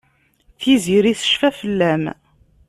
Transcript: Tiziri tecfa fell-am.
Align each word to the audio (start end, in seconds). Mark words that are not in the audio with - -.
Tiziri 0.59 1.13
tecfa 1.19 1.49
fell-am. 1.59 2.03